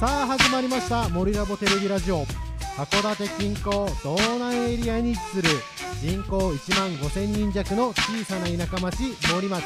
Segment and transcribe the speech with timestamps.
[0.00, 2.24] さあ始まりました森ラボテレビラジオ。
[2.74, 5.48] 函館近郊道南エリアに位置する
[6.00, 9.62] 人口1万5000人弱の小さな田舎町森町。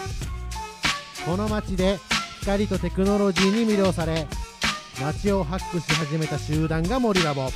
[1.25, 2.01] この町で
[2.41, 4.27] 光とテクノロジーに魅了され
[5.01, 7.49] 街をハックし始めた集団が森ラボ。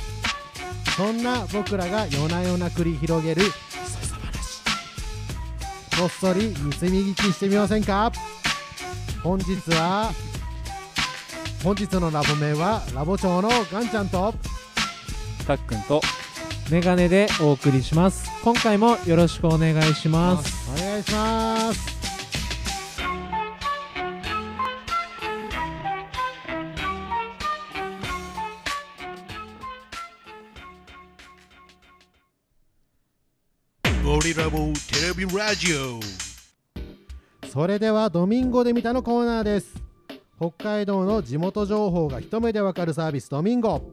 [0.99, 3.43] そんな僕らが夜な夜な繰り広げる
[5.97, 8.11] こっそり盗み聞きしてみませんか？
[9.23, 10.11] 本日は
[11.63, 14.33] 本日のラボ名はラボ長のガンちゃんと
[15.47, 16.01] たっくんと
[16.69, 18.29] メガネでお送りします。
[18.43, 20.69] 今回もよろしくお願いします。
[20.69, 21.98] お願いします
[34.09, 35.99] ゴリラボテレビラジオ。
[37.47, 39.75] それではドミンゴで見たのコーナーです。
[40.39, 43.91] 北海道の地元情報が一目でわかるサービスドミンゴ。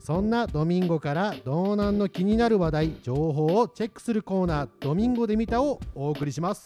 [0.00, 6.64] そんなドミンゴから道南の気になる話題情報をチェックするコーナードミンゴで見たをお送りします。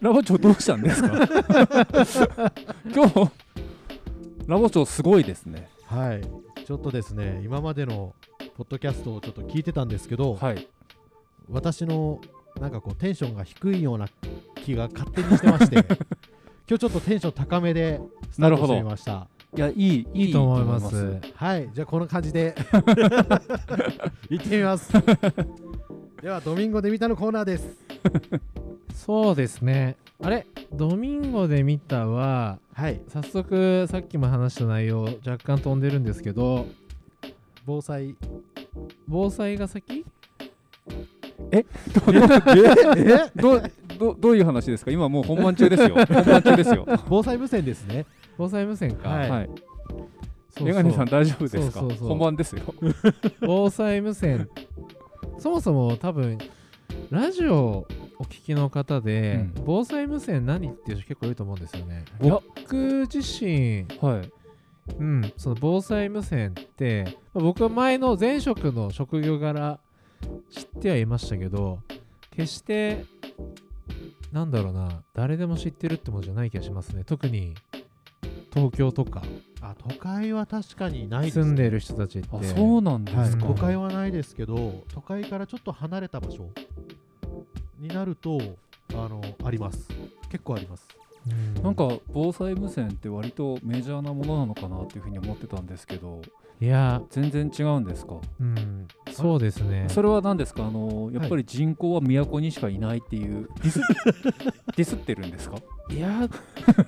[0.00, 1.08] ラボ長どうしたんですか？
[2.94, 3.30] 今日
[4.46, 5.68] ラボ長すごいですね。
[5.84, 6.22] はい。
[6.64, 8.14] ちょっとですね今までの
[8.56, 10.66] ポッドキャストをちょっと聞いてたんですけど、はい。
[11.50, 12.22] 私の
[12.58, 14.08] なんかこうテンションが低いような
[14.64, 15.76] 気が勝手にしてまして
[16.66, 19.28] 今日ちょっとテンション高めでスタートしてみました。
[19.54, 21.20] いやいいいいと思います。
[21.34, 22.54] はいじゃあこの感じで。
[24.30, 24.90] 行ってみます。
[26.22, 27.76] ではドミンゴで見たのコーナーです。
[28.94, 29.96] そうですね。
[30.22, 30.46] あれ？
[30.72, 33.02] ドミンゴで見たははい。
[33.08, 36.66] 早速さっきも話した内容若干飛んでるんですけど
[37.66, 38.14] 防災。
[39.08, 40.04] 防災が先？
[41.50, 41.64] え？
[43.36, 43.60] ど
[43.98, 44.90] どどういう話ですか？
[44.90, 45.94] 今もう本番中ですよ。
[46.06, 46.86] 本番中ですよ。
[47.08, 48.06] 防災無線ですね。
[48.38, 49.30] 防災無線か、はい。
[49.30, 49.50] はい。
[50.62, 51.80] メガネさん大丈夫ですか？
[51.80, 52.62] 本番ですよ。
[53.40, 54.48] 防災無線。
[55.38, 56.38] そもそも多分
[57.10, 57.86] ラジオ
[58.18, 59.64] お聞きの方で、うん。
[59.66, 62.04] 防災無線何っていう人結構いると思うんですよね。
[62.20, 64.30] 僕自身はい
[64.98, 69.78] うん、その防災無線って、まあ僕は前の前職の職業柄
[70.50, 71.80] 知ってはいましたけど、
[72.30, 73.04] 決して、
[74.32, 77.04] なんだろうな、誰でも知ってるってものじゃない気がしますね。
[77.04, 77.54] 特に
[78.52, 79.22] 東京とか。
[79.62, 82.28] あ都会は確かにないです住んでる人たちって。
[82.30, 86.48] あそうなんではい、すか、都会はないですけど都会からちょっと離れた場所
[87.80, 88.38] になると
[88.92, 89.88] あのあります。
[90.30, 90.86] 結構あります
[91.56, 91.62] うん。
[91.62, 96.20] なんか防災無線って割とメジャーなものなのかなっていうふうに思ってたんですけど
[96.58, 98.14] いや、全然違うんですか？
[98.40, 99.88] うん、そうですね。
[99.90, 100.64] それは何ですか？
[100.66, 103.80] あのやっぱり人口は都にしかいないっていうディス
[104.74, 105.56] ディスってるんですか？
[105.90, 106.26] いや、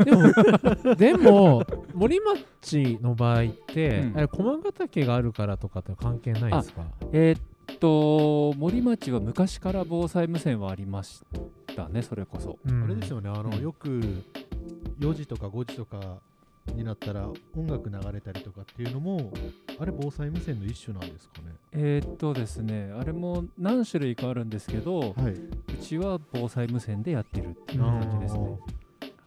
[0.04, 1.62] でも、でも、
[1.94, 2.18] 森
[2.62, 4.28] 町の場合って、うん。
[4.28, 6.84] 駒ヶ岳があるからとかって関係ないですか？
[7.12, 7.40] えーっ
[7.76, 11.22] と森町は昔から防災無線はありまし
[11.76, 12.58] たねそれこそ。
[12.66, 12.84] うん。
[12.84, 13.62] あれですよねあの、うん。
[13.62, 13.88] よく
[15.00, 16.18] 4時とか5時とか
[16.74, 19.32] になったら音楽流れたりとかっていうのも
[19.78, 21.54] あれ防災無線の一種なんですかね？
[21.72, 25.14] えーっとですねあれも何種類かあるんですけどはい。
[25.32, 25.50] う
[25.80, 28.58] ちは防災無線でやってるっていう感じですね。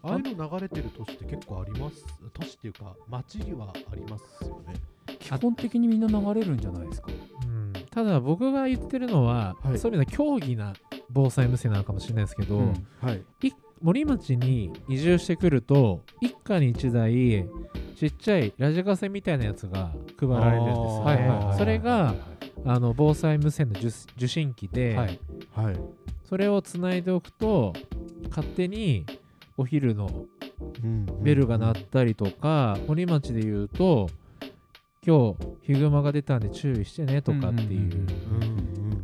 [0.03, 2.05] ああいうの流れてる都市って結構あります？
[2.33, 4.73] 都市っていうか町にはありますよね。
[5.19, 7.11] 基本的にみんな流れるんじゃないですか。
[7.45, 7.50] うん
[7.91, 9.79] ただ僕が言ってるのは、はい。
[9.79, 10.73] そういう意味では競技な
[11.09, 12.87] 防災無線なのかもしれないですけど、うん。
[13.01, 13.47] はい。
[13.47, 17.45] い森町に移住してくると一家に一台
[17.97, 20.77] ちっちゃいラジカセみたいなやつが配られるんです。
[20.77, 22.15] よね、はいはいはいそれが
[22.63, 25.19] あの防災無線の受受信機で、はい。
[25.53, 25.75] はい。
[26.29, 27.73] それをつないでおくと
[28.29, 29.05] 勝手に
[29.57, 30.25] お昼の
[30.83, 31.05] うん。
[31.21, 34.09] ベルが鳴ったりとか、森町で言うと
[35.05, 38.07] 今日ヒグマが出たんで注意してねとかっていう,、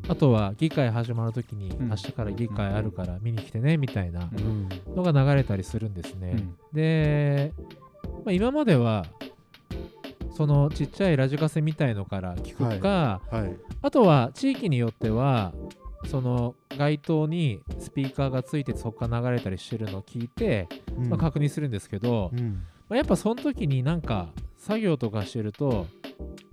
[0.07, 1.89] あとは議会始まるときに、うん。
[1.89, 4.69] 明日から議会あるから見に来てねみたいなうん。
[4.95, 6.33] のが流れたりするんですね。
[6.33, 6.57] うん。
[6.71, 7.51] で、
[8.24, 9.06] まあ、今までは
[10.36, 13.57] そのちっちゃいラジカセみたいのから聞くか、はい。
[13.81, 15.51] あとは地域によっては
[16.06, 21.10] その街灯にスピーカーがついてそこから流れたりしてるのを聞いて、うん。
[21.10, 22.63] まあ、確認するんですけど、うん。
[22.88, 24.30] まあ、やっぱその時になんか
[24.68, 25.88] 作業とかしてると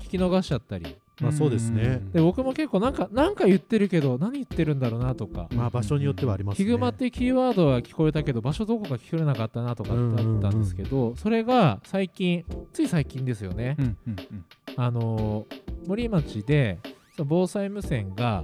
[0.00, 0.96] 聞き逃しちゃったり。
[1.20, 2.00] まあそうですね。
[2.12, 6.64] で僕も結構なんかなんか言ってるけど何言ってるんだろうなとか、まあ場所によってはありますね。
[6.64, 14.44] ヒグマってキーワードは聞こえたけど場所どこか聞き取れなかったなとかってあったんですけど、それが最近つい最近ですよね、うんうんうん。
[14.76, 16.78] あのー森町で
[17.14, 18.42] その防災無線が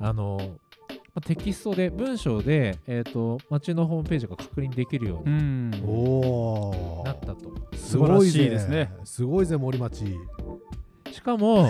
[0.00, 0.40] あの、
[1.14, 5.70] まあテキストで文章で、えー、と町のホームページが確認できるように
[7.04, 7.52] なったと。
[7.76, 8.92] すごい素晴らしぜいですね。
[9.04, 10.04] すごいぜ森町。
[11.12, 11.68] しかも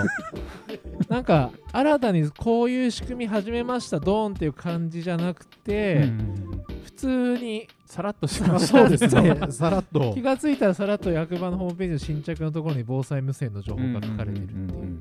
[1.09, 6.63] なんか新たにこういう仕組み始めましたドーンっていう感じじゃなくて、うん。
[6.85, 8.79] 普通にさらっとしてました。
[8.79, 9.37] そうですね。
[9.51, 10.15] さらっと。
[10.15, 15.01] 気がついたらさらっと役場のホームページの新着のところに防災無線の情報が書かれてるっていう。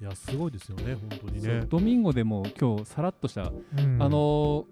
[0.00, 1.64] うんいやすごいですよね本当にね。
[1.68, 3.42] ドミンゴでも今日さらっとした、
[3.76, 4.02] うん。
[4.02, 4.64] あのー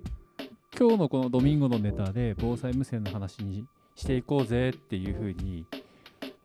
[0.78, 5.66] 今日のこのドミンゴのネタで防災無線の話にしていこうぜっていうふうに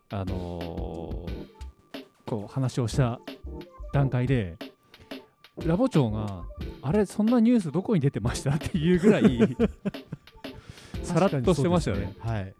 [0.10, 1.48] あのー
[2.26, 3.22] こう話をした
[3.94, 4.58] 段階で
[5.66, 6.44] ラボ長が
[6.82, 9.40] あれそんなニュースどこに出てましたっていうぐらい
[11.04, 12.14] さらっとしてましたよね。
[12.20, 12.54] はい。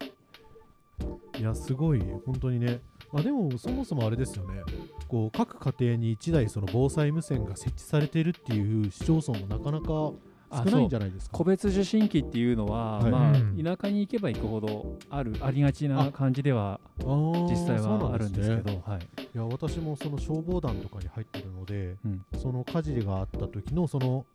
[1.40, 2.80] いやすごい本当にね。
[3.14, 4.62] あでもそもそもあれですよね
[5.08, 10.16] こう各家庭に1台その防災無線が設置されてるっていう市町村もなかなか少
[10.50, 11.38] あないんじゃないですか？
[11.38, 13.12] 個別受信機っていうのは、はい。
[13.12, 13.62] まあうん。
[13.62, 22.26] 田舎に行けば行くほどあるありがちな感じでは実際はあるんですけねど、はい、いや私もその消防団とかに入ってるので、うん。
[22.38, 24.26] その火事があった時のその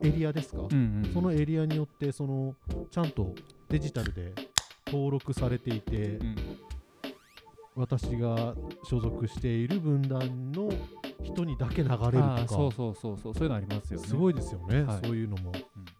[0.00, 1.10] エリアですか、うんうん。
[1.12, 2.54] そのエリアによってその
[2.90, 3.34] ちゃんと
[3.68, 4.32] デジタルで
[4.86, 6.36] 登録されていて、うん
[7.80, 8.54] 私が
[8.84, 10.70] 所属している分断の
[11.22, 14.06] 人にだけ流れるとあかーそうそうそうそうそういうのありますよね。
[14.06, 15.06] すごいですよね、はい。
[15.06, 15.52] そういうのも。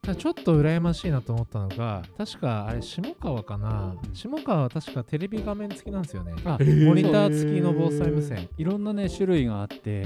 [0.02, 4.14] ただちょっと羨ましいなと思ったのが確かあれ下川かな、うん。
[4.14, 6.34] 下川は確かテレビ画面付きなんですよね。
[6.44, 10.04] あモニター付きの防災無線、いろんなね種類があって、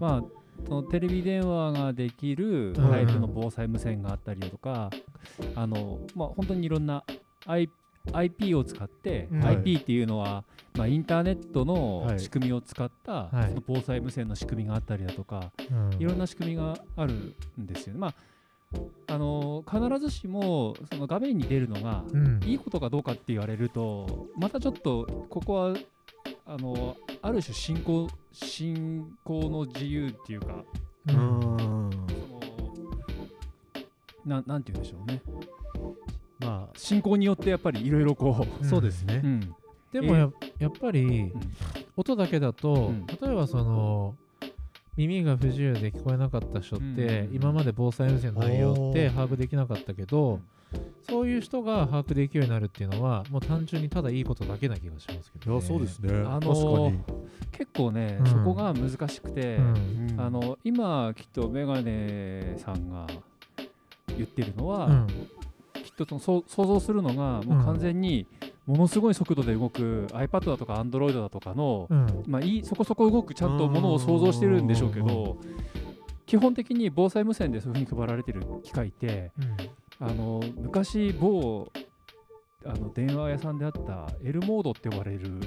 [0.00, 0.22] まあ
[0.66, 4.90] そのテレビ電話ができるタイプの防災無線があったりだとか、
[5.54, 7.04] あのまあ本当にいろんな
[7.46, 7.70] I
[8.12, 9.44] IP を使って、うん。
[9.44, 10.44] IP っていうのは、
[10.74, 12.20] まあ、インターネットのはい。
[12.20, 13.48] 仕組みを使った、はい。
[13.48, 15.96] その防災無線の仕組みがあったりだとか、うん。
[15.98, 17.12] いろんな仕組みがある
[17.60, 18.00] んですよね。
[18.00, 18.14] まあ
[19.06, 22.40] あの必ずしもその画面に出るのがうん。
[22.44, 25.76] いいことかどうかって言われるとまたちょっとここは
[26.44, 30.64] あのある種信仰信仰の自由っていうか
[31.08, 31.14] うん。
[31.14, 31.90] その
[34.26, 35.22] ななんて言うんでしょうね
[36.38, 39.20] ま信仰によってやっぱりいろいろこあ、そうですね。
[39.24, 39.26] う、。
[39.26, 39.54] うん。
[39.92, 41.32] でもややっぱりん。
[41.96, 43.06] 音だけだと、うん。
[43.06, 44.14] 例えばその
[44.96, 47.34] 耳が不自由で聞こえなかった人って、うん。
[47.34, 50.40] 今まで防災無線の内容って把握できなかったけど、
[51.08, 56.12] そういう人が把握できるようになるっていうのはもう単純にただいいことだけな気がしますけど、ね、いや、そうですね。
[56.26, 56.98] あの確かに。
[57.52, 58.26] 結構ね、うん。
[58.26, 60.14] そこが難しくて、うん。
[60.18, 63.06] あの今きっとメガネさんが
[64.16, 65.06] 言ってるのは、
[66.06, 68.26] とその想像するのがもう完全に
[68.66, 72.24] ものすごい速度で動く iPad だとか Android だとかの、うん。
[72.26, 75.06] まあ、いいそこそこ動くちゃんとものを想像してるんでしょうけうん。
[75.06, 75.38] ど
[76.26, 79.32] 基本的に防災無線でそういうふうに配られてる機械って
[79.98, 81.68] あの昔某
[82.66, 85.40] あの電話屋さんであった L モードって呼ばれる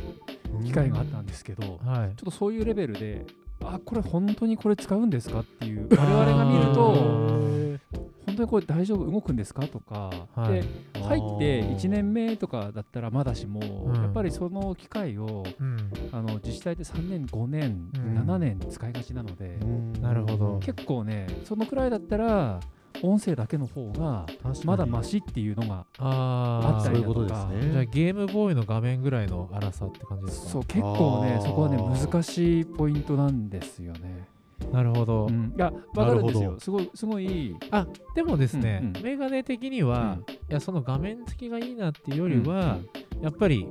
[0.63, 2.07] 機械があったんですけど、はい。
[2.09, 3.25] っとそういうレベルで
[3.63, 8.00] あこれ本当にこれ使うんですかっていう 我々が見るあと
[8.41, 9.09] 当にこれ大丈夫？
[9.09, 9.67] 動くんですか？
[9.67, 10.61] とか、はい。
[10.61, 10.63] で
[11.01, 13.95] 入って1年目とかだったらまだしも、うん。
[13.95, 15.77] やっぱりその機械をうん。
[16.11, 18.17] あの自治体で3年5年、うん。
[18.19, 19.57] 7年使いがちなので、
[20.01, 20.59] なるほど。
[20.59, 22.59] 結構ねそのくらいだったら
[23.03, 24.25] 音声だけの方が
[24.65, 27.19] まだマシっていうのがあったりだとか。
[27.19, 27.71] そういうことですね。
[27.71, 30.49] じゃあゲームボーイの画面ぐらいの粗さって感じですか？
[30.49, 34.27] そう結構ねそこはね難しいポイントなんですよね。
[34.71, 36.41] なるほど、うん、いやわかるんですなるほど。
[36.41, 39.03] よすごいすごいあでもですね、うんうん。
[39.03, 40.33] メガネ的には、うん。
[40.33, 42.79] いやその画面付きがいいなっていうよりは、
[43.21, 43.67] やっぱり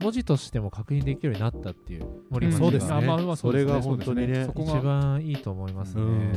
[0.00, 2.52] 文字としても確認できるようになったっていう森うん。
[2.52, 2.92] そうですね。
[2.92, 4.26] あまあまあそれが本当にね。
[4.26, 6.02] そうですそこ一が番いいと思いますね。
[6.02, 6.32] うん。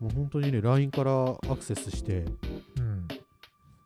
[0.00, 1.12] もう本当にね、LINE から
[1.48, 2.24] アクセスして、
[2.78, 3.08] うん。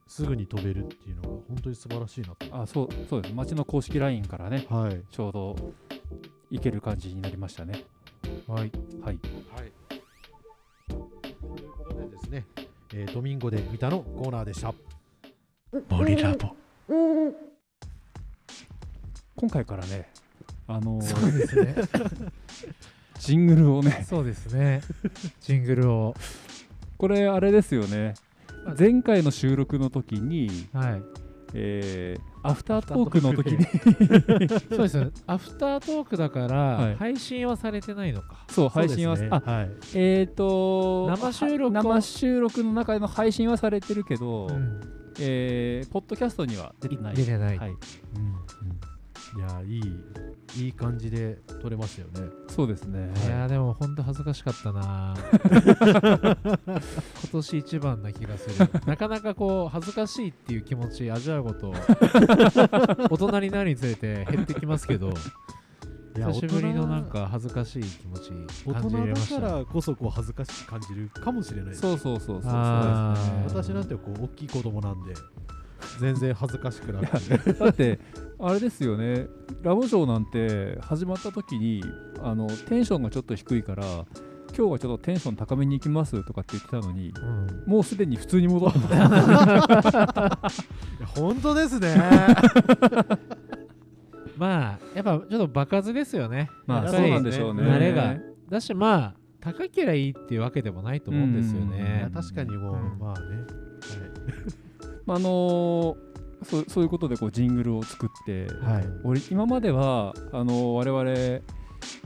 [0.06, 2.47] すぐに飛べるっていうのが本当に素晴らしいなと。
[2.50, 3.35] あそうそうです。
[3.35, 5.02] 町の公式 LINE からねはい。
[5.11, 5.56] ちょうど
[6.50, 7.85] いける感じになりましたね。
[8.50, 9.19] はい、はい。
[9.54, 9.73] はい。
[10.88, 10.95] と
[11.57, 12.45] いうことでですね、
[12.92, 14.75] えードミンゴで見たのコーナーでした。
[15.88, 16.49] 森ラボ
[19.37, 20.11] 今回からね、
[20.66, 21.76] あのーそうですね。
[23.21, 24.80] ジングルをね、そうですね。
[25.40, 26.16] ジングルを。
[26.99, 28.14] これあれですよね。
[28.76, 31.20] 前回の収録の時に、はい。
[31.54, 33.66] えーアフタートークの時に、
[34.75, 35.12] そうです。
[35.26, 38.47] アフタートークだから、はい配信はされてないのか。
[38.49, 39.71] そう配信は、ねあはい。
[39.95, 44.80] えっ、と生収録を生収録の中での配信はされてるけど、うん
[45.19, 47.14] えーポッドキャストには出てない。
[47.14, 47.59] 出てない。
[47.59, 47.71] はい。
[49.37, 53.11] いやいいいい感じで撮れましたよねそうですね。
[53.26, 55.14] いやーでも本当恥ずかしかったな。
[56.42, 56.76] 今
[57.33, 58.69] 年一番な気がする。
[58.87, 61.73] なかなかこう恥ずかしいっていう気持ち味わうこと
[63.11, 65.12] 大人になるにつれて減ってきますけど
[66.16, 68.33] 久しぶりのなんか恥ずかしい気持ち
[68.66, 69.40] 大感じれ人だました。
[69.40, 73.45] からこそこう恥ずかしく感じるかもしれないですそうそうそうそうそうですね。
[73.47, 75.14] 私なんてこう大きい子供なんで
[76.01, 77.53] 全然恥ずかしくなくて。
[77.53, 77.99] だって
[78.39, 79.27] あれですよね。
[79.63, 81.83] ラボショーなんて始まった時に
[82.23, 84.07] あのテンションがちょっと低いから今
[84.69, 87.65] 日はちょっとテンション高めに行きますとかって言ってたのにうん。
[87.67, 89.09] もうすでに普通に戻るいや
[91.07, 91.95] 本当ですね。
[94.37, 96.51] まあやっぱちょっと爆発ですよね。
[96.67, 97.63] まあそうなんでしょうね。
[97.63, 98.17] 慣れが。
[98.49, 102.11] だしまあ高けりゃいいっていうわけでもないと思うんですようん。
[102.13, 102.99] 確かにもう、うん。
[102.99, 104.70] まあね、まあ
[105.07, 105.97] あのー
[106.42, 108.75] そうそういうことでこうジングルを作って、はい。
[108.76, 111.11] はい、俺今まではあの我々、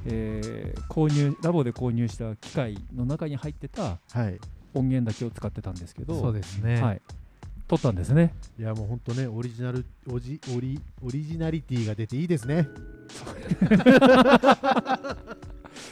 [0.06, 4.38] えー購入ラボで購入した機械の中に入ってたはい、
[4.74, 7.02] 音源だけを使ってたんですけどそうですね、はい、
[7.68, 8.34] 撮ったんですね。
[8.58, 12.68] いやもう本当ねオリジナルオジオリオリジナリティが出ていいですね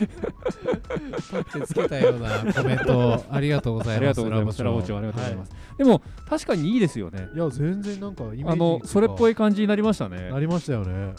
[0.06, 4.62] 取ってつけたようなコメントありがとうございますありがとうございます。
[4.62, 5.52] ラボ長ありがとうございます。
[5.78, 7.28] でも確かにいいですよね。
[7.35, 10.30] いや全然なんかイメあのそれっぽいい感じになりましたね。
[10.30, 11.14] なりましたよね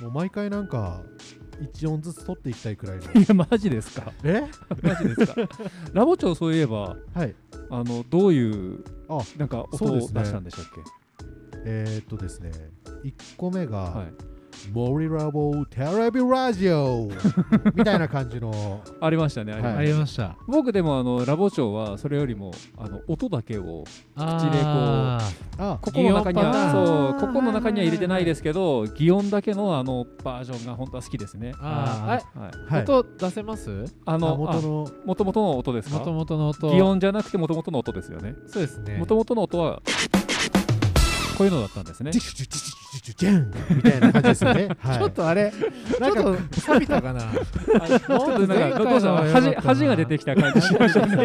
[0.00, 1.02] もう毎回なんか
[1.74, 4.12] 1音ずつ取っていきたいくらいのいやマジですか？
[4.24, 4.42] え？
[4.82, 5.48] マジですか？
[5.92, 7.34] ラボ長そういえばはい
[7.70, 10.80] あのどういうあなんか音を出したんでしたっけ？
[11.66, 12.50] えー、っとですね
[13.04, 14.33] 1個目が、はい。
[14.72, 17.08] モリラボテレビラジオ
[17.74, 18.82] みたいな感じの。
[19.00, 19.52] ありましたね。
[19.52, 19.78] ありました。
[19.78, 20.36] ありました。
[20.46, 23.84] 僕でもあのラボ長はそれよりもあの音だけを
[24.16, 25.20] 口でこう
[25.58, 31.52] あここの中にはそうここの中には入れてないですけど擬音だけのあのバージョンが本当は好きですね。
[31.60, 32.08] あー。
[32.08, 32.22] はい。
[32.70, 32.82] あはい。
[32.82, 33.84] 音出せます？
[34.04, 35.98] ああの元のもともとの音ですか？
[35.98, 36.72] 元々の音。
[36.72, 38.34] 擬音じゃなくてもともとの音ですよね。
[38.46, 38.96] そうですね。
[38.96, 39.82] もともとの音は
[41.36, 42.18] こういうのだったんですねジ。
[42.18, 51.16] ュジュジュジュジュジュンみたいな感じですよね、はい、ちょっとあれちょっと錆びたかなちょっとなんかどうしたの恥恥が出てきた感じしましたね。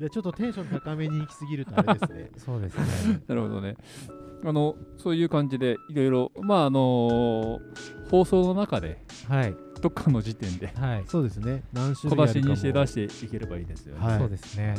[0.00, 3.76] いやちょっとテンション高めに行き過ぎるとあれですねそうですねなるほどね。
[4.46, 7.60] あのそういう感じでいろいろまああの
[8.10, 14.06] 放送の中ではいどっかの時点ではいそうですね何種小出し類あるかもにして出していければいいですよね。
[14.06, 14.74] はいそうですね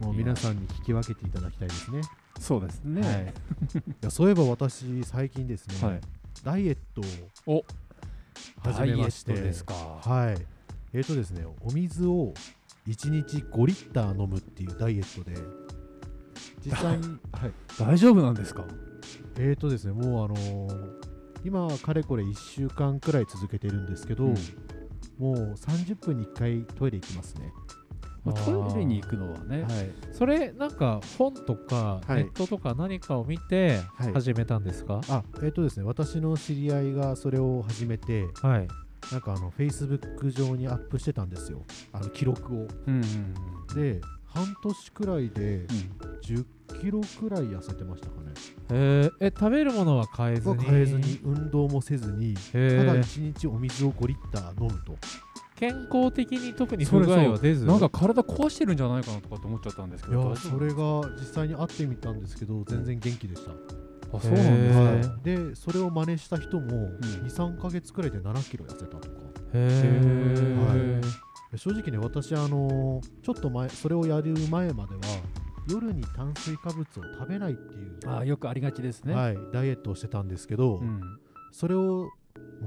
[0.00, 2.00] もう皆さんに聞き分けていただきたいですね
[2.40, 3.00] そうですね。
[3.00, 3.34] はい、
[3.78, 6.00] いやそういえば私最近ですね、はい。
[6.42, 7.00] ダイエット
[7.50, 7.64] を
[8.64, 9.74] お始めましてですか。
[9.74, 10.46] はい
[10.92, 12.34] えーとですねお水を
[12.86, 15.36] 1日5リッター飲むっていうダイエットで
[16.64, 18.64] 実際に、 はい、大丈夫なんですか？
[19.36, 21.04] えーとですねもうあのー
[21.44, 24.34] 今かれこれ1週間くらい続けてるんですけど、うん
[25.18, 27.52] もう30分に1回トイレ行きますね
[28.24, 29.62] まあ、トイレに行くのはね。
[29.62, 29.90] はい。
[30.12, 32.24] それなんか本とかはい。
[32.24, 34.12] ネットとか何かを見てはい。
[34.14, 35.00] 始めたんですか？
[35.08, 38.68] あえーとですね私の知り合いがそれを始めてはい。
[39.12, 41.62] なんかあの Facebook 上にアップしてたんですよ。
[41.92, 42.56] あの記録を。
[42.56, 45.66] うんうんうんで半年くらいでうん。
[46.24, 46.44] 10
[46.80, 48.32] キロくらい痩せてましたかね。
[48.70, 49.10] えー。
[49.20, 50.64] え食べるものは変えずに？
[50.64, 54.96] 変えずに運動もせずにへただー1日お水を5リッター飲むと
[55.56, 57.66] 健康的に特にそれ不具合は出ず。
[57.66, 60.34] なんか体壊してるんじゃないかなとかって思っちゃったんですけど。
[60.36, 60.74] それが
[61.18, 65.14] 実際に会ってみたんですけど全然元気でした、あそうなんですね。
[65.22, 66.98] でそれを真似した人もん。
[67.26, 69.06] 23か月くらいで7キロ痩せたとか。
[69.54, 71.00] へ
[71.52, 75.00] で正直ね私あのーちょっと前それをやる前までは
[75.68, 79.14] 夜に炭水化物を食べないっていう、あよくありがちですね。
[79.14, 81.00] はい、ダイエットをしてたんですけど、うん。
[81.52, 82.10] それを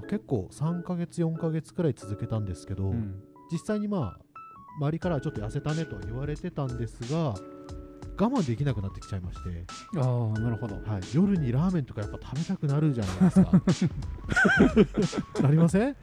[0.02, 3.22] 結構3ヶ月4ヶ月くらい続けたんですけど、うん。
[3.52, 4.20] 実際にまあ
[4.80, 7.34] 周りからはちょっと痩せたねとは言われてたんですが
[8.20, 9.66] 我慢できなくなってきちゃいまして、
[9.98, 10.76] ああなるほど。
[10.76, 13.30] はい、夜にラーメンとかやっぱ食べたくなるじゃないで
[13.72, 13.86] す
[15.36, 15.42] か。
[15.44, 15.96] なりません？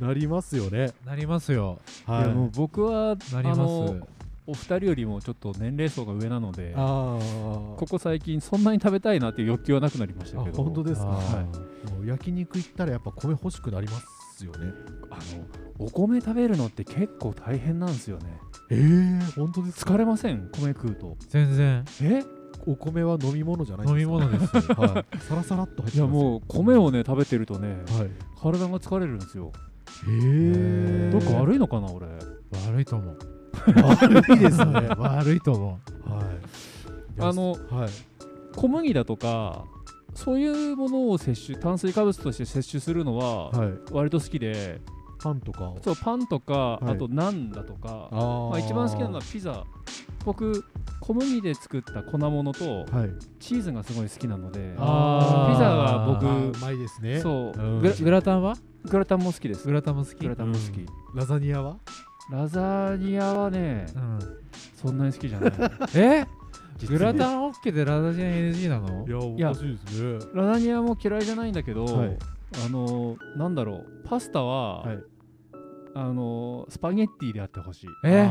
[0.00, 0.92] なりますよね。
[1.04, 1.80] なりますよ。
[2.06, 2.24] はい。
[2.24, 3.60] いやもう僕はなります。
[3.60, 4.08] あの
[4.46, 7.16] お二人よりもちょっと年齢層が上なのであ
[7.76, 11.71] ここ最近そんなに食べたいなっていう欲求はなくなりましたけどあ本当ですかはい
[12.06, 13.92] 焼肉行ったらやっぱ米欲しくなりま
[14.36, 14.72] すよね。
[15.10, 15.46] あの
[15.86, 18.38] お米食べるのって結構大変なんですよね。
[18.70, 19.94] えー、本当ですか？
[19.94, 20.48] 疲れません？
[20.52, 21.16] 米食うと。
[21.28, 21.84] 全然。
[22.02, 22.22] え？
[22.66, 24.74] お米は飲み物じゃないん飲みですか？
[24.76, 25.96] 物ですはい、サラサラっと入ってます。
[25.96, 27.68] いやもう米をね食べてるとね
[27.98, 28.10] はい。
[28.40, 29.52] 体が疲れるんですよ。
[30.06, 32.06] へえどっか悪いのかな俺？
[32.68, 33.18] 悪いと思う。
[33.66, 34.64] 悪いですね。
[34.64, 35.80] は 悪いと思い。
[37.18, 37.90] あのはい。
[38.56, 39.64] 小麦だとか
[40.14, 43.72] そういうものを摂取炭水化物として摂取するのははい。
[43.90, 44.80] 割と好きで、
[45.18, 45.72] パンとか？
[45.82, 46.90] そうパンとか、はい。
[46.90, 49.64] あとナンだとかまあ、一番好きなのはピザ。
[50.24, 50.64] 僕
[51.00, 53.10] 小麦で作った粉物とはい。
[53.40, 57.20] チーズがすごい好きなのでピザが僕うまいですね。
[57.20, 57.60] そう。
[57.60, 57.80] うん。
[57.80, 58.56] グラタンは？
[58.84, 59.66] グラタンも好きです。
[59.66, 60.16] グラタンも好き。
[60.18, 60.86] グラタンも好き、うん。
[61.14, 61.76] ラザニアは？
[62.30, 64.18] ラザニアはねうん。
[64.76, 65.52] そんなに好きじゃない。
[65.94, 66.24] え？
[66.86, 69.06] グラタン OK でラザニア NG なの？
[69.06, 70.18] いややおかしいですね。
[70.34, 72.18] ラザニアも嫌いじゃないんだけど、はい。
[72.66, 74.98] あのなんだろうパスタは、はい。
[75.94, 77.86] あのスパゲッティであってほしい。
[78.06, 78.26] え？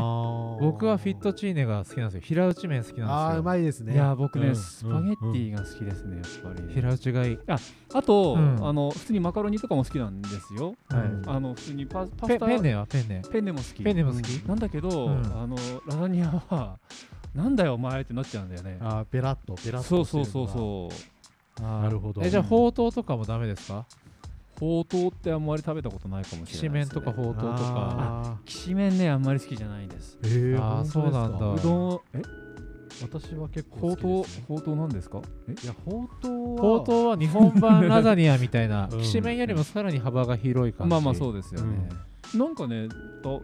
[0.60, 2.20] 僕はフィットチーネが好きなんですよ。
[2.22, 3.12] 平打ち麺好きなんですよ。
[3.12, 3.94] あーうまいですね。
[3.94, 4.56] いや僕ね、うん。
[4.56, 6.74] スパゲッティが好きですねやっぱり。
[6.74, 7.38] 平打ちがいい。
[7.94, 8.66] あと、うん。
[8.66, 10.74] あの普通にマカロニとかも好きなんですよ。
[10.88, 13.22] あの普通にパパスタペペンネはペンネ。
[13.30, 13.84] ペンネも好き。
[13.84, 14.28] ペンネも好き。
[14.48, 14.58] なん。
[14.58, 15.24] だけど、うん。
[15.40, 15.56] あの
[15.86, 16.78] ラザニアは
[17.34, 18.78] なんだよお前ってなっちゃうんだよね。
[18.80, 20.92] あーペラッとペラッそうとそうるのがそう
[21.60, 22.22] そうなるほど。
[22.22, 23.86] えじゃあほうとうとかもダメですか？
[24.60, 27.56] ほうとうってあんまり食べたことないかもきしれないです、ね、しめんとかほうとうとか。
[27.58, 30.18] あきしめんねあんまり好きじゃないです。
[30.22, 31.52] ーえーあそうなんだ。
[31.52, 32.22] うどんえ？
[33.02, 35.20] 私は結構ほうとうほうとうなんですか？
[35.48, 35.52] え？
[35.52, 36.60] いやほうとうは。
[36.60, 38.98] ほうとうは日本版ラザニアみたいなうん。
[39.00, 40.90] きしめんよりもさらに幅が広い感じ。
[40.90, 41.88] まあまあそうですよね、
[42.34, 42.94] なんかねだ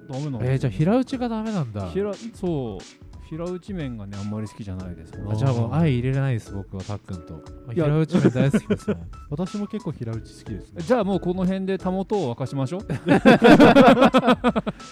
[0.09, 1.89] ダメなのえーじゃあ平打ちがダメなんだ。
[1.89, 5.13] 平そう平打ち麺がねあんまり好きじゃないです。
[5.13, 7.43] ねあじゃあもう相入れれないです僕はたっくんと。
[7.75, 7.85] いや。
[7.85, 8.99] 平打ち麺大好きですもん
[9.31, 10.83] 私も結構平打ち好きですね。
[10.83, 12.81] じゃあもうこの辺でたもとを沸かしましょう。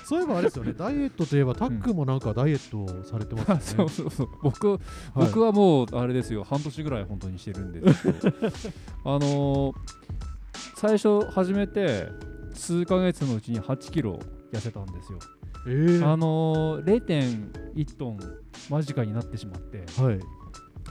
[0.05, 0.73] そういえばあれですよね。
[0.73, 3.89] ダイエットといえばタックもなんかダイエットされてますよね。
[3.91, 4.29] そうそうそう。
[4.43, 4.79] 僕,、
[5.15, 6.45] 僕はもうあれですよ。
[6.45, 8.37] 半年ぐらい本当にしてるんですけど。
[9.05, 10.07] あのー
[10.77, 12.09] 最初始めて
[12.53, 14.19] 数ヶ月のうちに8キロ
[14.53, 15.19] 痩せたんですよ、
[15.67, 16.07] えー。
[16.09, 18.19] あのー、0.1トン
[18.71, 19.79] 間近になってしまって。
[20.01, 20.19] はい。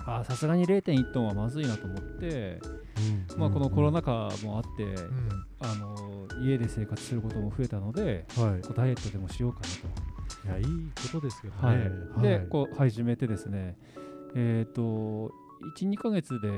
[0.07, 2.59] あーさすがに0.1トンはまずいなと思って、
[3.37, 5.29] まあ、このコロナ禍もあって、うん。
[5.59, 8.61] あのー家で生活することも増えたのではい。
[8.61, 10.47] こうダイエットでもしようかなと。
[10.47, 11.77] いやいいことですけどはい。
[11.77, 11.85] ね
[12.21, 13.77] でこう始めてですね
[14.35, 15.31] えっ、と
[15.79, 16.49] 12ヶ月で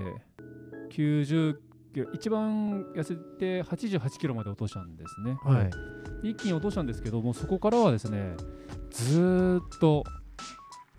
[0.91, 1.55] 90
[1.93, 5.37] キロ一番痩せて88キロまで落としたんですね。
[5.43, 5.55] はい。
[5.63, 5.71] はい
[6.23, 8.35] 一気に落としたんですけどもうそこからはですね
[8.89, 10.03] ずーっと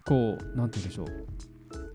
[0.06, 1.06] こうなんて言うんでしょう。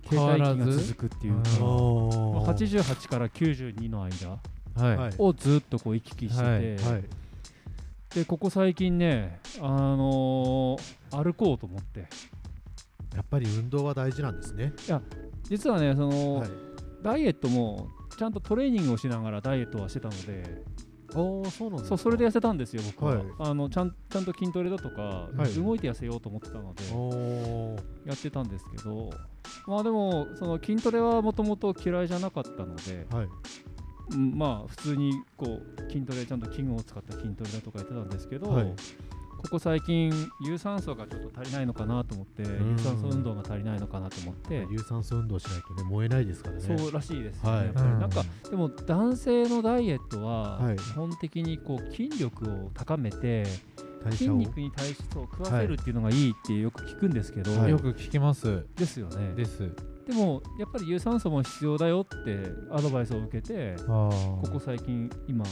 [0.10, 4.40] 停滞期ずが続くっていうかうんあまあー88から92の間
[4.76, 4.98] はい。
[4.98, 6.94] はいをずっとこう行き来してて、はい。
[6.94, 7.04] はい。
[8.14, 12.08] でここ最近ねあのー歩こうと思って。
[13.16, 14.74] やっぱり運動は大事なんですね。
[15.44, 16.50] 実はねその、はい。
[17.04, 20.64] ダイエットもちゃんとトレーニングをしながらダイエットはしてたので、
[21.16, 23.18] おおそうなんそうそれで痩せたんですよ、僕は。
[23.18, 23.26] はい。
[23.40, 25.54] あのちゃんちゃんと筋トレだとか、はい。
[25.54, 29.10] 動いて痩せようと思ってたので、やってたんですけど、
[29.68, 33.28] まあでも、その筋トレはもともと嫌いじゃなかったので、はい。
[34.12, 38.74] うんまあ普通にこう筋トレ、ちゃんと器具を使った筋トレだとかやってたんですけど、はい
[39.44, 42.72] ここ最近、有酸素がちょっと足りないのかなと思って、ん。
[42.72, 46.62] 有酸素運動が足りないのかなと思って、有酸素運動しないとね燃えないですからね。
[46.62, 47.66] そうらしいですよね、はい。
[47.66, 47.88] やっぱり。
[47.88, 48.00] うん。
[48.00, 50.78] なんかでも男性のダイエットははい。
[50.78, 53.44] 基本的にこう筋力を高めて
[54.12, 57.72] 筋肉に対してそう食わせるっていうのがいいってよく聞くんですけど、はい。
[57.72, 58.66] よく聞きます。
[58.76, 59.34] ですよね。
[59.36, 59.70] です。
[60.08, 64.10] でもやっぱり有酸素も必要だよってアドバイスを受けてこ
[64.52, 65.46] こ最近今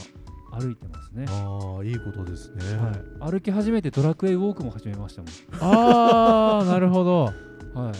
[0.52, 2.76] 歩いてますね、ああいいことですね。
[2.76, 5.28] はい、歩き始めてドラクエウォークも始めましたも
[5.60, 7.32] あーなるほど。
[7.74, 7.94] ん、はい、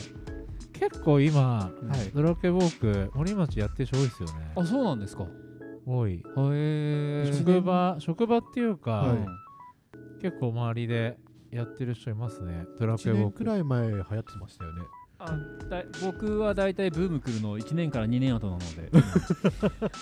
[0.79, 2.11] 結構今はい。
[2.15, 4.53] ドラクエウォーク森町やってる人多いですよね。
[4.55, 5.25] あそうなんですか。
[5.25, 5.27] へ
[5.87, 6.23] 多い。
[6.53, 9.19] え職場職場っていうか、はい。
[10.21, 11.19] 結構周りで
[11.51, 12.67] やってる人いますね。
[12.79, 13.33] ドラクエ1ウォーク。
[13.33, 14.83] 年くらい前流行ってましたよね
[15.25, 18.91] あだい僕は大体ブーム来るの1年から2年後なので。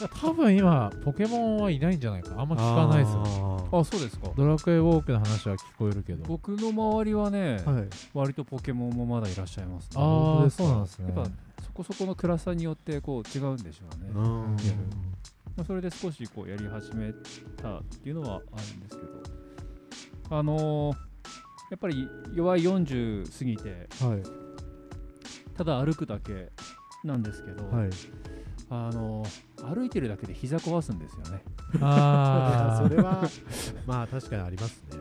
[0.21, 2.41] 多分今ポケモンはいないんじゃないか。
[2.41, 3.69] あんま聞かないですよ。
[3.71, 4.31] ああそうですか。
[4.35, 6.25] ドラクエウォークの話は聞こえるけど。
[6.27, 7.89] 僕の周りはね、ーはい。
[8.15, 9.91] 割とポケモンもまだいらっしゃいます。
[9.91, 9.91] ね。
[9.97, 11.13] ああそうなんですね。
[11.15, 11.31] やっぱ
[11.65, 14.11] そこそこの暗さによってこう違うんでしょうね。
[14.15, 14.57] うん。
[15.57, 17.13] まあ、それで少しこうやり始め
[17.61, 19.03] たっていうのはあるんですけ
[20.31, 20.97] ど、あのー
[21.71, 24.50] やっぱり弱い40過ぎてはい
[25.61, 26.51] ただ歩くだけ
[27.05, 27.91] なんですけど、はい。
[28.71, 31.43] あのー歩いてるだけで膝壊すんですよね。
[31.83, 33.29] ああ それは
[33.87, 34.99] まあ確かにありますね。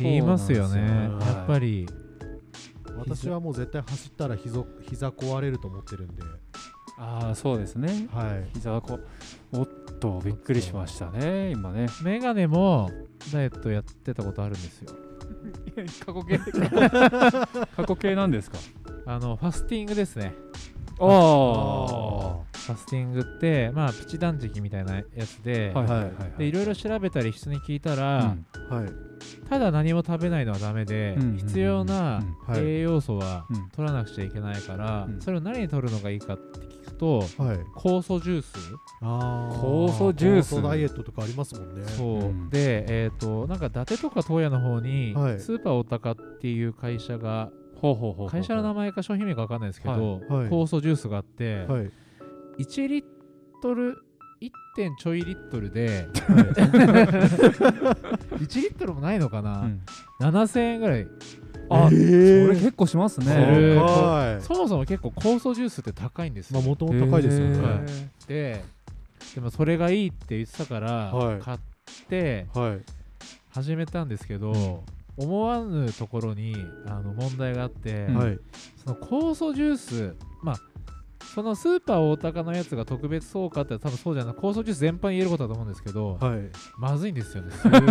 [0.00, 0.74] 言いますよね。
[0.74, 1.88] そうなんですよやっぱり。
[2.98, 6.22] 私はもう絶対走ったら膝膝壊れると思ってるんで。
[6.98, 8.08] ああそうですね。
[8.12, 8.50] はい。
[8.52, 9.06] 膝がこう
[9.58, 11.86] おっとびっくりしましたね今ね。
[12.02, 12.90] メガネも
[13.32, 14.92] ダイエットやってたことあるんですよ。
[16.04, 16.38] 過去形。
[17.74, 18.58] 過去形なんですか？
[19.06, 20.34] あのファスティングですね。
[20.98, 21.06] ああ
[22.66, 28.36] ファスティングってまあプチ断食みたいなやつで、はいはいはいでいろいろ調べたり人に聞いたら、
[28.70, 28.76] うん。
[28.76, 28.92] はい。
[29.48, 32.22] ただ何も食べないのはダメで、うん必要な
[32.56, 33.68] 栄養素はうん。
[33.70, 35.20] 取らなくちゃいけないから、うん。
[35.20, 37.28] それを何に取るのがいいかって聞くとはい。
[37.76, 38.56] 酵素ジュース、
[39.02, 39.60] あー。
[39.60, 40.54] 酵素ジュース。
[40.54, 41.86] 酵素ダイエットとかありますもんね。
[41.86, 42.50] そう、うん。
[42.50, 45.40] でえっ、となんか伊達とか東野の方に、はい。
[45.40, 47.50] スーパーオタカっていう会社が
[48.30, 51.90] 会社の名前か商品名か分かんないですけど、酵素ジュースがあって、はい。
[52.58, 53.04] 1リッ
[53.62, 53.98] トル
[54.40, 54.50] 1.
[54.76, 59.80] 点ちょいリットルで 1リットルもないのかな、うん。
[60.20, 61.06] 7000円ぐらい。
[61.70, 62.46] あ、えー。
[62.46, 63.26] それ結構しますね。
[64.40, 67.56] そもそも結構酵素ジュースって高いんですよ、まあ元々高いですよね。
[67.56, 67.86] へーはい。
[68.28, 68.62] で
[69.34, 71.38] でもそれがいいって言ってたから、はい。
[71.40, 71.58] 買っ
[72.08, 72.80] てはい。
[73.50, 74.84] 始めたんですけど、
[75.16, 76.54] 思わぬところに
[76.86, 78.38] あの問題があって、うんはい。
[78.84, 80.56] その酵素ジュースまあ
[81.34, 84.34] そのスーパー大高のやつが特別そうかって多分そうじゃない。
[84.34, 86.40] 酵素ジュース全般言えることだと思うんですけど、はい。
[86.78, 87.50] まずいんですよね。
[87.52, 87.82] すごい。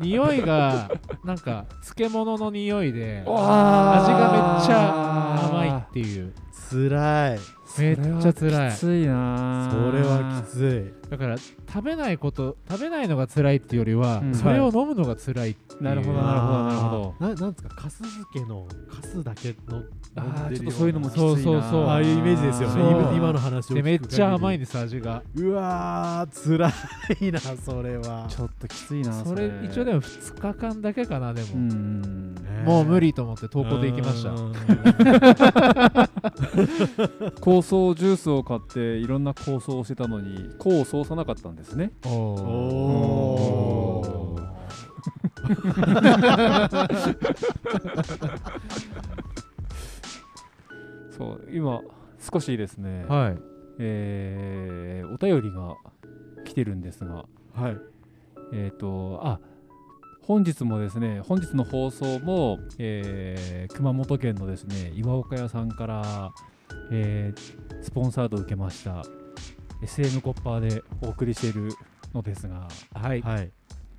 [0.00, 0.90] 匂いが
[1.24, 6.32] なんか漬物の匂いで味わがめっちゃ甘いっていう
[6.72, 7.38] つらい。
[7.78, 8.70] めっちゃ辛い。
[8.72, 9.70] きついな。
[9.70, 14.34] それはきつだから食べないこと食べないのが辛いっていうよりは、うん。
[14.34, 17.26] それを飲むのが辛いっていう、なるほいどなるほどなるほど。
[17.28, 19.82] ななんですかかす漬けのかすだけの
[20.14, 21.26] あー飲んでるよちょっとそういうのもきついな。
[21.26, 21.62] そうそう。
[21.70, 22.74] そうああいうイメージですよね。
[22.74, 22.90] そう。
[22.90, 23.82] 今今の話をで。
[23.82, 25.22] めっちゃ甘いんでです味が。
[25.34, 26.72] うわーつら
[27.20, 28.26] いなそれは。
[28.28, 29.50] ちょっときついなそれ。
[29.64, 32.31] 一応でも2日間だけかなでも、うん
[32.64, 34.30] もう無理と思って投稿で行きました。
[34.30, 34.52] うん。
[37.40, 41.92] 酵素ジュースを買っていろんな構想をしてたのに功を奏さなかったんですね。
[42.04, 44.52] おおー
[51.10, 51.80] そう今
[52.18, 53.38] 少しですね、はい。
[53.78, 55.76] えーお便りが
[56.44, 57.26] 来てるんですが。
[57.54, 57.76] はい。
[58.52, 59.40] えっ、とあ
[60.22, 66.32] 本日もですね本日の放送も、えー熊本県のですね岩岡屋さんから、
[66.90, 69.02] えースポンサードを受けました
[69.82, 71.70] SM コッパーでお送りしている
[72.14, 73.20] のですが、はい。
[73.22, 73.50] はい。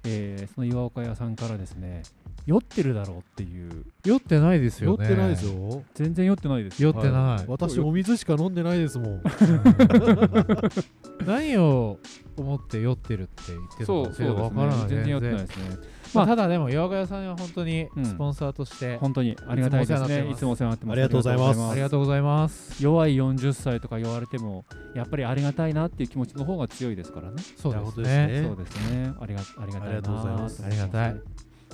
[0.06, 2.04] えーその岩岡屋さんからですね
[2.46, 3.86] 酔ってるだろうっていう。
[4.06, 5.06] 酔ってないです酔よね。
[5.06, 5.84] ってないですよ。
[5.94, 6.84] 全然酔ってないです。
[6.84, 7.46] 酔ってない、はい。
[7.48, 9.22] 私お水しか飲んでないですもん。
[11.26, 12.00] 何を
[12.36, 15.78] 思って酔ってるって言ってるそうのかそうですからない全然酔ってないですね
[16.14, 18.06] まあ、ま あただでも岩岡屋さんは本当にうん。
[18.06, 20.28] スポンサーとして、本当にありがたいですね。
[20.28, 20.94] いいつもつもお世話になってます。
[20.94, 21.72] ありがとうございます。
[21.72, 22.84] ありがとうございます。
[22.84, 27.38] 弱い40歳とか言われてもやっぱりありがたいなっていう気持ちの方が強いですからね。
[27.58, 27.94] そうですね。
[27.96, 29.14] どですねそうですね。
[29.20, 30.64] ありがありがたいなありがとうございます。
[30.66, 31.16] ありがたい。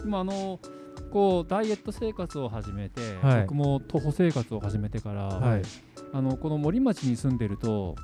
[0.05, 0.59] 今あの
[1.11, 3.41] こうダイエット生活を始めて、はい。
[3.41, 5.61] 僕も徒歩生活を始めてから、はい。
[6.11, 7.95] あのこの森町に住んでると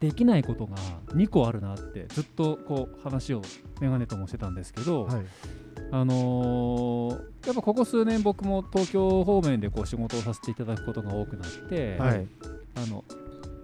[0.00, 0.76] できないことが
[1.14, 3.42] 2個あるなってずっとこう話を
[3.80, 5.24] メガネともしてたんですけど、はい。
[5.90, 12.26] あのーやっぱここ数年僕も東京方面でこう仕事をさせていただくことが多くなって、はい。
[12.76, 13.04] あの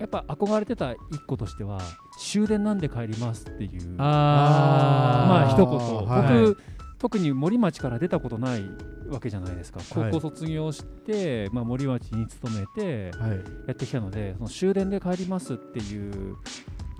[0.00, 1.80] やっぱ憧れてた一個としては
[2.18, 5.28] 終電なんで帰りますっていうあー。
[5.28, 6.44] まあ一言、はい。
[6.44, 6.62] 僕
[6.98, 8.64] 特に森町から出たことない
[9.08, 9.80] わけじゃないですか。
[9.88, 13.30] 高校卒業して、まあ、森町に勤めてはい。
[13.66, 16.36] やってきたのでその終電で帰りますっていう、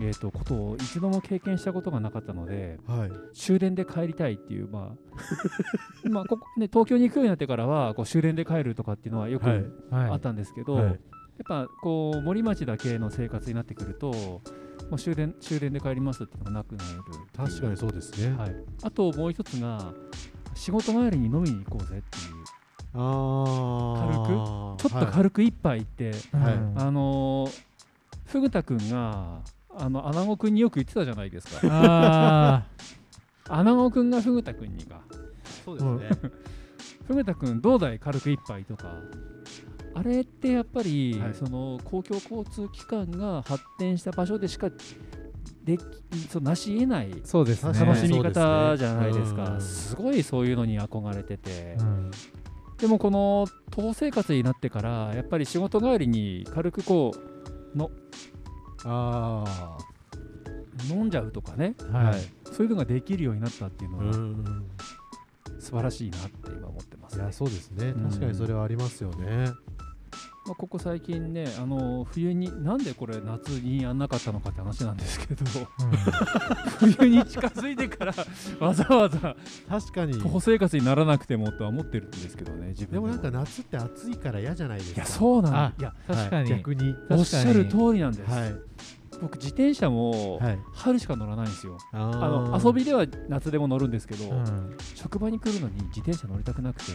[0.01, 3.11] えー、とことを一度も経験したことがなかったのではい。
[3.35, 5.19] 終電で帰りたいっていうまあ
[6.09, 9.65] まあここ、ね、東京に行くようになってからはこう終電で帰るとかっていうのはよくはい。
[9.91, 10.11] はい。
[10.11, 10.85] あったんですけど、はい。
[10.85, 10.97] やっ
[11.47, 14.43] ぱこう森町だけの生活になってくると
[14.91, 17.03] もう終電終電で帰りますっていうのがなくなる
[17.37, 18.37] 確かにそうですね。
[18.37, 19.93] はい、あともう一つが
[20.55, 22.03] 仕事帰りに飲みに行こうぜっていう。
[22.95, 26.55] ああちょっと軽く一杯行って、はい。
[26.55, 27.51] うんあのー、
[28.25, 29.41] フグタ君が
[29.77, 31.61] あの穴子君によく言ってたじゃないですか。
[31.63, 32.67] あ
[33.49, 35.03] 穴子君がフグタ君にか。
[35.65, 36.31] そうですね。
[37.07, 37.99] フグタ君どうだい？
[37.99, 38.95] 軽く一杯とか
[39.99, 41.35] あれってやっぱり、はい。
[41.35, 44.71] その公共交通機関が発展した場所でしか
[45.65, 45.83] でき
[46.31, 47.79] そうなし得ないーそうですね。
[47.79, 52.11] 楽しみ方じゃないですか、うんすごいそういうのに憧れてて、うん。
[52.79, 57.13] でもこの徒歩生活になってからやっぱり仕事帰りに軽くこ
[57.75, 57.91] うの
[58.85, 59.77] あ
[60.89, 61.75] 飲んじゃうとかね。
[61.93, 62.21] あはい。
[62.53, 64.65] そういうのができるようになったっていうのはうん。
[65.59, 67.25] 素晴らしいなって今思ってます、ね。
[67.25, 67.89] いやそうですね。
[67.89, 68.09] うん。
[68.09, 69.51] 確かにそれはありますよね
[70.49, 75.45] まあ、ここ最近ね、あの冬になんでこれ夏にやんなかったのかって話なんですけど
[76.79, 78.15] 冬に近づいてから
[78.59, 79.37] わざわざ
[79.69, 80.15] 確かに。
[80.15, 83.09] 徒歩生活にならなくてもとは思ってるんですけどね自分でも。
[83.09, 85.01] なんか夏って暑いから嫌じゃないですか。
[85.03, 87.21] いやそうなんあいや確かに、逆に確かに。
[87.21, 88.55] おっしゃる通りなんです、はい
[89.21, 90.59] 僕自転車もはい。
[90.73, 94.77] 春しか乗らないんですよ、ああのー遊びでは夏でも乗るんですけど、うん。
[94.95, 96.93] 職場に来るのに自転車乗りたくなくて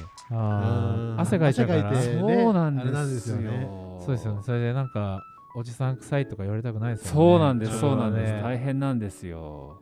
[1.17, 2.09] 汗かいちゃうからそ
[2.49, 3.67] うなんですすよね。
[3.99, 4.41] そうですよね。
[4.43, 5.21] それでなんか
[5.55, 7.13] おじさん臭いとか言われたくないですよね。
[7.13, 9.81] そうなんです、そうなんです、で大変なんですよ。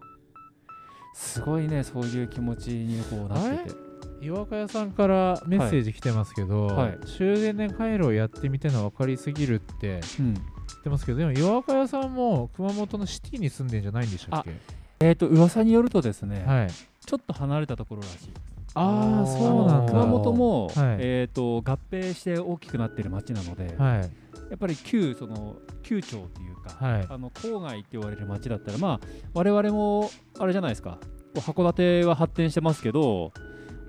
[1.14, 3.92] すごいね、そういう気持ちにこうなってて。
[4.22, 7.00] 岩岡屋さんからメッセージ来てますけど、はい。
[7.06, 10.44] 終電で回路をやってみての分かりすぎるってうん、言
[10.82, 14.52] ってますけどでも岩岡屋さんも熊本のシティに住んでんじゃないんでしたっけ？
[15.00, 16.68] えっ、と、噂によるとですね、はい。
[16.70, 18.30] ちょっと離れたところらしい。
[18.76, 19.92] ああそうなんだ。
[19.92, 20.98] 熊本も、はい。
[21.00, 24.00] えっ、と、合併して大きくなってる町なので、はい。
[24.02, 24.10] や
[24.54, 27.08] っぱり旧、その、旧町っていうか、はい。
[27.10, 31.00] あの郊外って言われる町だったら、まあ、我々も、あれじゃないですか、
[31.34, 33.32] 函館は発展してますけど、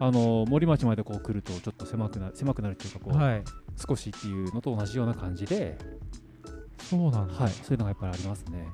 [0.00, 3.44] あの森町までこう来るとちょっと狭くな狭くなるっていうかこう、はい。
[3.86, 5.76] 少しっていうのと同じような感じで、
[6.88, 8.68] そうなんだ、はい、そういうのがやっぱりありますね。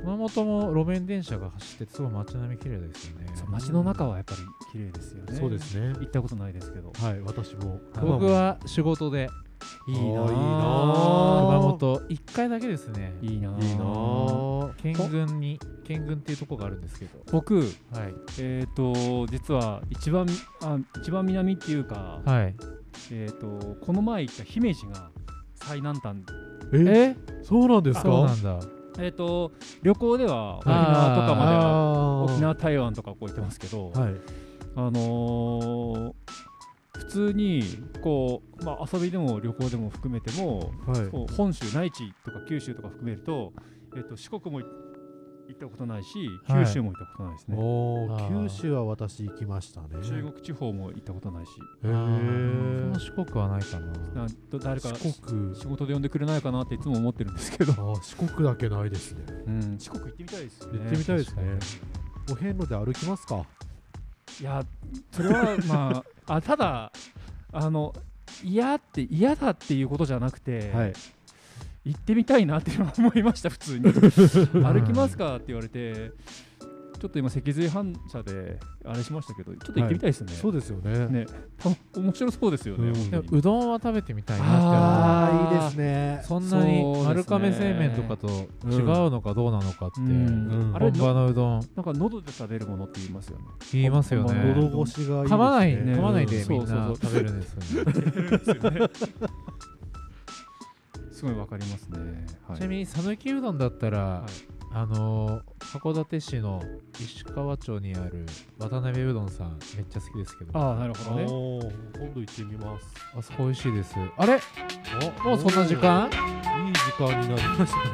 [0.00, 3.26] 熊本も路面電車が走ってすごい街並み綺麗ですよね。
[3.48, 4.40] 街の中はやっぱり
[4.72, 5.36] 綺麗ですよね。
[5.36, 5.88] そうですね。
[5.98, 6.92] 行ったことないですけど。
[6.98, 7.80] はい私も。
[8.00, 9.28] 僕は仕事で。
[9.86, 13.12] いいなぁいいなぁ熊本1回だけですね。
[13.20, 17.18] いいなぁいいなぁ県軍に県軍っていうとこがあるんですけど。
[17.30, 18.14] 僕、はい。
[18.38, 20.26] えっ、と、実は一番
[20.62, 22.54] あ一番南っていうか、はい。
[23.10, 25.10] えっ、と、この前行った姫路が
[25.70, 26.16] 最南端。
[26.72, 27.14] え？
[27.14, 27.16] え？
[27.44, 28.02] そうなんですか？
[28.02, 28.58] そうなんだ。
[28.98, 29.52] えっ、と、
[29.82, 34.14] 旅行では沖縄とかまでは、沖縄、台湾とかこう行ってますけど、はい。
[34.76, 36.12] あのー
[36.98, 37.62] 普通に
[38.02, 41.34] こう、まあ、遊びでも旅行でも含めても、はい。
[41.36, 43.52] 本州内地とか九州とか含めると,、
[43.96, 44.64] えっと四国もい
[45.50, 46.64] 行ったことないしはい。
[46.64, 49.88] 九州も行ったことないですね、九州は私行きましたね。
[50.02, 51.50] 中国地方も行ったことないし。
[51.50, 51.92] へそー
[52.92, 54.22] の四国はないかな。
[54.24, 55.54] など誰か四国。
[55.54, 59.24] 仕事で呼んでくれないかなっていつも思ってるんですけど、四国だけないですね。
[59.46, 60.78] うん、四国行ってみたいですよね。
[60.78, 61.58] 行ってみたいですね。
[62.30, 63.36] お遍路で歩きますか？
[63.36, 63.42] に
[64.40, 64.64] いや
[65.12, 66.92] それはまあ あただ
[67.52, 67.92] あの
[68.44, 70.92] 嫌って嫌だっていうことじゃなくて、はい
[71.84, 73.84] 行ってみたいなって思いました普通に。
[74.62, 76.12] 歩きますかって言われて
[77.00, 81.08] ちょっと今脊髄反射であれしましたけどちょっと行ってみたいですね、そうですよね。
[81.08, 81.26] ね。
[81.58, 83.38] た面白そうですよね、うん。
[83.38, 86.22] うどんは食べてみたいなああいいですね。
[86.24, 88.28] そんなに丸亀製麺とかと
[88.68, 90.04] 違うのかどうなのかって、う。
[90.04, 90.10] ん。
[90.10, 90.76] うん。
[90.76, 91.60] あれ本場のうどん。
[91.74, 93.44] なんか喉で食べるものって言いますよね。
[93.72, 94.54] 言いますよね。
[94.54, 95.36] 喉越しがいいですね。
[95.36, 96.48] 噛まない、ね噛まないでうん。
[96.50, 97.10] みんなそうそうそう。
[97.10, 98.80] 食べるんですよね
[101.20, 101.98] すごいわかりますね、
[102.48, 104.30] はい、ちなみに讃岐うどんだったら、はい。
[104.72, 105.42] あのー
[105.78, 106.62] 函館市の
[106.98, 108.24] 石川町にある
[108.58, 110.58] 渡辺うどんさんめっちゃ好きですけど。
[110.58, 111.24] ああなるほどね。
[111.26, 112.86] 今度行ってみます。
[113.18, 113.94] あそこ美味しいです。
[114.16, 114.40] あれ？
[115.22, 116.06] おもうそんな時間？
[116.06, 116.10] いい
[116.72, 117.84] 時間になりましたね。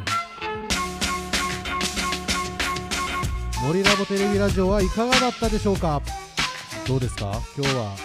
[3.66, 6.00] 森ラボテレビラジオはいかがだったでしょうか？
[6.86, 7.32] どうですか？
[7.58, 7.96] 今日は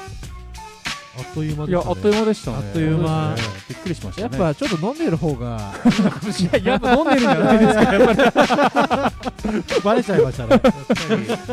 [1.17, 1.69] あっという間でしたね。
[1.69, 2.57] いやあっという間でしたね。
[2.57, 3.35] あっという間。
[3.35, 4.37] ねびっくりしましたね。
[4.37, 5.73] やっぱちょっと飲んでる方が
[6.39, 9.13] いや やっぱ飲んでるんじゃないですかやっぱ
[9.51, 9.81] り。
[9.83, 10.61] バレちゃいましたね。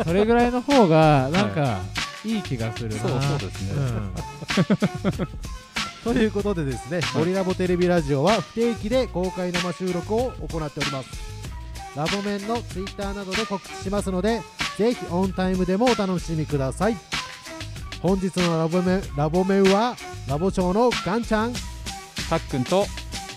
[0.03, 1.79] それぐらいの方がなんか
[2.25, 2.37] い。
[2.39, 3.71] い気がするな、そうそうですね。
[6.03, 6.13] うん。
[6.13, 11.39] ということでですね、森ラボテレビラジオは不定期で公開生収録を行っております。
[11.95, 14.41] ラボメンのツイッターなどで告知しますので
[14.77, 16.97] ぜひオンタイムでもお楽しみください
[18.01, 19.95] 本日のラボメンラボメンは
[20.27, 21.53] ラボ長のガンちゃん。
[22.29, 22.85] たっくんと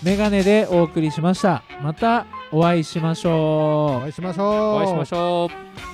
[0.03, 1.63] メガネでお送りしました。
[1.81, 3.97] またお会いしましょう。
[3.97, 4.47] お会いしましょう。
[4.75, 5.49] お会いしましょ
[5.89, 5.92] う